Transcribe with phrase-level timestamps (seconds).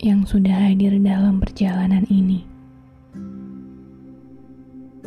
[0.00, 2.48] yang sudah hadir dalam perjalanan ini.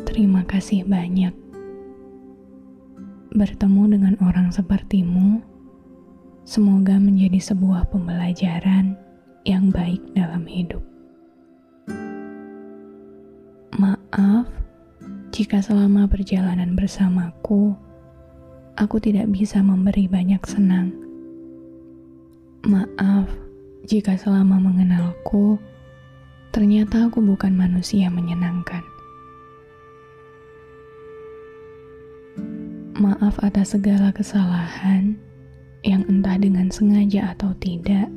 [0.06, 1.34] Terima kasih banyak.
[3.34, 5.42] Bertemu dengan orang sepertimu,
[6.46, 8.94] semoga menjadi sebuah pembelajaran
[9.42, 10.86] yang baik dalam hidup.
[13.74, 14.46] Maaf
[15.34, 17.74] jika selama perjalanan bersamaku,
[18.78, 20.94] aku tidak bisa memberi banyak senang.
[22.62, 23.43] Maaf
[23.84, 25.60] jika selama mengenalku,
[26.56, 28.80] ternyata aku bukan manusia menyenangkan.
[32.96, 35.20] Maaf atas segala kesalahan
[35.84, 38.08] yang entah dengan sengaja atau tidak,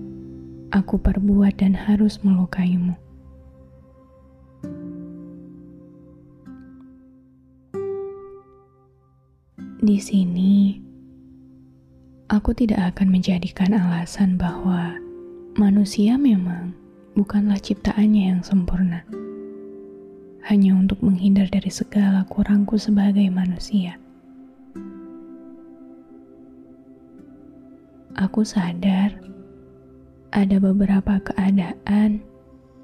[0.71, 2.95] aku perbuat dan harus melukaimu.
[9.83, 10.79] Di sini,
[12.31, 15.06] aku tidak akan menjadikan alasan bahwa
[15.57, 16.69] Manusia memang
[17.17, 19.01] bukanlah ciptaannya yang sempurna.
[20.45, 23.97] Hanya untuk menghindar dari segala kurangku sebagai manusia.
[28.21, 29.17] Aku sadar
[30.29, 32.21] ada beberapa keadaan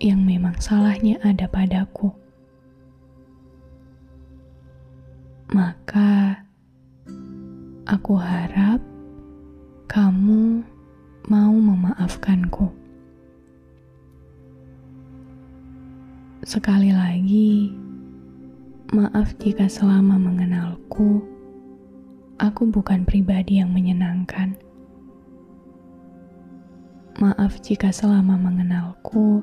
[0.01, 2.09] yang memang salahnya ada padaku.
[5.53, 6.41] Maka
[7.85, 8.81] aku harap
[9.85, 10.72] kamu
[11.31, 12.67] mau memaafkanku.
[16.43, 17.71] Sekali lagi,
[18.91, 21.23] maaf jika selama mengenalku,
[22.35, 24.59] aku bukan pribadi yang menyenangkan.
[27.23, 29.39] Maaf jika selama mengenalku,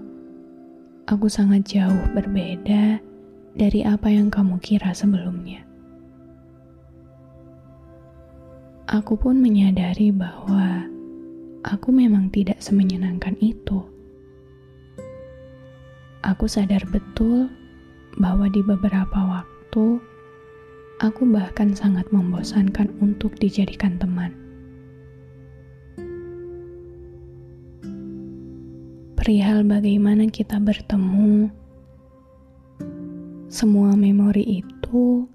[1.09, 3.01] aku sangat jauh berbeda
[3.57, 5.65] dari apa yang kamu kira sebelumnya.
[8.85, 10.91] Aku pun menyadari bahwa
[11.65, 13.85] aku memang tidak semenyenangkan itu.
[16.25, 17.49] Aku sadar betul
[18.21, 20.01] bahwa di beberapa waktu
[21.01, 24.37] aku bahkan sangat membosankan untuk dijadikan teman.
[29.17, 31.53] Perihal bagaimana kita bertemu,
[33.53, 35.29] semua memori itu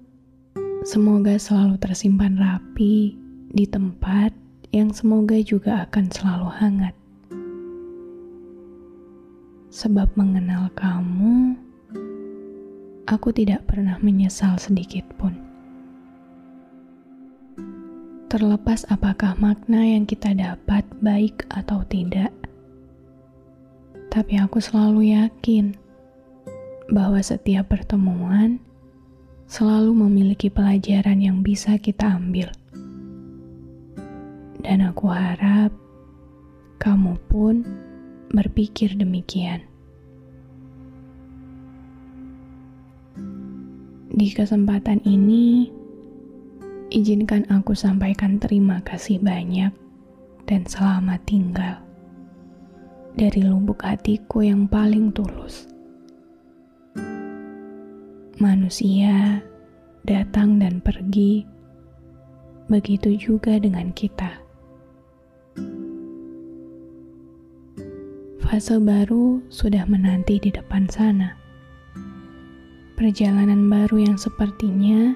[0.82, 3.14] semoga selalu tersimpan rapi
[3.54, 6.94] di tempat yang semoga juga akan selalu hangat.
[9.70, 11.58] Sebab mengenal kamu,
[13.06, 15.36] aku tidak pernah menyesal sedikit pun.
[18.26, 22.34] Terlepas apakah makna yang kita dapat baik atau tidak,
[24.10, 25.76] tapi aku selalu yakin
[26.90, 28.58] bahwa setiap pertemuan
[29.46, 32.50] selalu memiliki pelajaran yang bisa kita ambil.
[34.66, 35.70] Dan aku harap
[36.82, 37.62] kamu pun
[38.34, 39.62] berpikir demikian.
[44.10, 45.70] Di kesempatan ini,
[46.90, 49.70] izinkan aku sampaikan terima kasih banyak
[50.50, 51.78] dan selamat tinggal
[53.14, 55.70] dari lubuk hatiku yang paling tulus.
[58.42, 59.38] Manusia
[60.02, 61.46] datang dan pergi,
[62.66, 64.45] begitu juga dengan kita.
[68.56, 71.36] Fase baru sudah menanti di depan sana.
[72.96, 75.12] Perjalanan baru yang sepertinya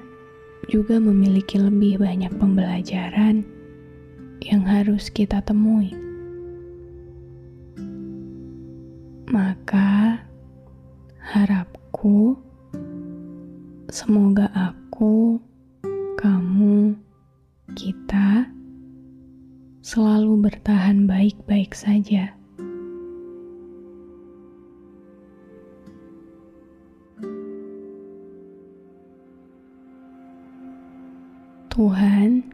[0.69, 3.41] juga memiliki lebih banyak pembelajaran
[4.45, 5.89] yang harus kita temui.
[9.33, 10.21] Maka,
[11.17, 12.37] harapku
[13.89, 15.41] semoga aku,
[16.21, 16.93] kamu,
[17.73, 18.53] kita
[19.81, 22.37] selalu bertahan baik-baik saja.
[31.81, 32.45] Tuhan,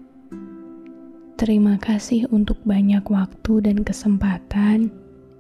[1.36, 4.88] terima kasih untuk banyak waktu dan kesempatan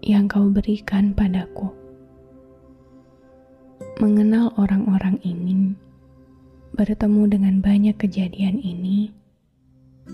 [0.04, 1.72] yang Kau berikan padaku.
[4.04, 5.72] Mengenal orang-orang ini,
[6.76, 9.16] bertemu dengan banyak kejadian ini,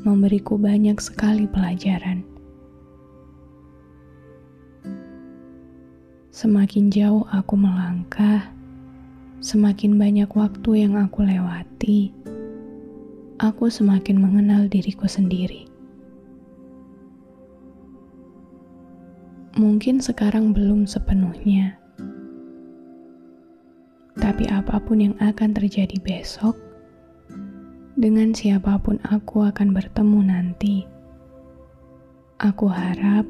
[0.06, 2.22] memberiku banyak sekali pelajaran.
[6.30, 8.54] Semakin jauh aku melangkah,
[9.42, 12.14] semakin banyak waktu yang aku lewati,
[13.42, 15.66] aku semakin mengenal diriku sendiri.
[19.54, 21.78] Mungkin sekarang belum sepenuhnya,
[24.18, 26.58] tapi apa pun yang akan terjadi besok,
[27.94, 30.76] dengan siapa pun aku akan bertemu nanti.
[32.42, 33.24] Aku harap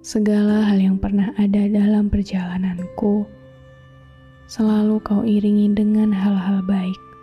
[0.00, 3.28] segala hal yang pernah ada dalam perjalananku
[4.44, 7.13] selalu kau iringi dengan hal-hal baik.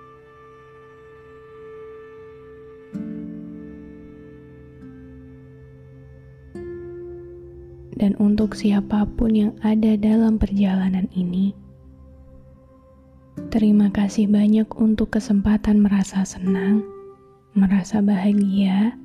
[8.01, 11.53] Dan untuk siapa pun yang ada dalam perjalanan ini,
[13.53, 16.81] terima kasih banyak untuk kesempatan merasa senang,
[17.53, 18.97] merasa bahagia,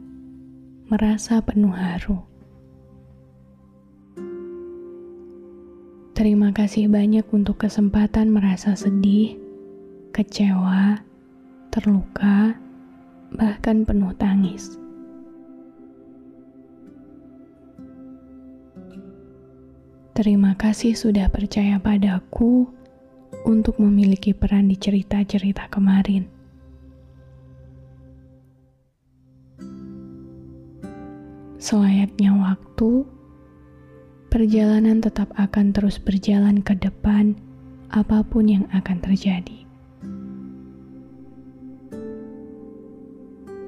[0.89, 2.25] merasa penuh haru.
[6.17, 9.37] Terima kasih banyak untuk kesempatan merasa sedih,
[10.17, 11.05] kecewa,
[11.69, 12.57] terluka,
[13.37, 14.81] bahkan penuh tangis.
[20.17, 22.65] Terima kasih sudah percaya padaku
[23.45, 26.25] untuk memiliki peran di cerita-cerita kemarin.
[31.61, 33.05] Selayaknya waktu,
[34.33, 37.37] perjalanan tetap akan terus berjalan ke depan,
[37.93, 39.69] apa pun yang akan terjadi.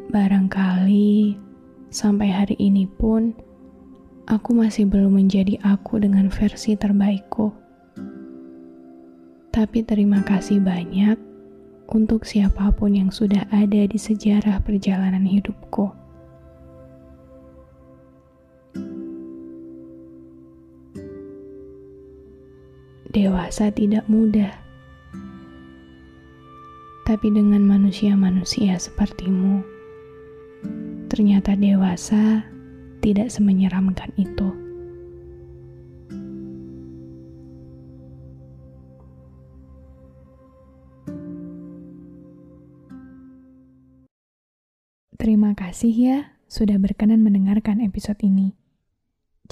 [0.08, 1.36] Barangkali
[1.92, 3.36] sampai hari ini pun
[4.28, 7.48] aku masih belum menjadi aku dengan versi terbaikku.
[9.48, 11.16] Tapi terima kasih banyak
[11.88, 15.96] untuk siapa pun yang sudah ada di sejarah perjalanan hidupku.
[23.08, 24.52] Dewasa tidak mudah,
[27.08, 29.64] tapi dengan manusia-manusia sepertimu,
[31.08, 32.44] ternyata dewasa
[33.02, 34.68] tidak semenyeramkan itu.
[45.18, 46.18] Terima kasih ya
[46.48, 48.56] sudah berkenan mendengarkan episode ini.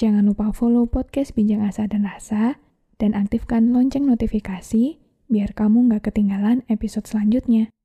[0.01, 2.57] Jangan lupa follow podcast Bincang Asa dan Rasa
[2.97, 4.97] dan aktifkan lonceng notifikasi
[5.29, 7.76] biar kamu nggak ketinggalan episode selanjutnya.